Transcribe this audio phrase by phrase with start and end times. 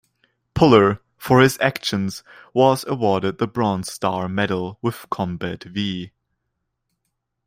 [0.55, 2.23] Puller, for his actions,
[2.55, 6.09] was awarded the Bronze Star Medal with Combat "V".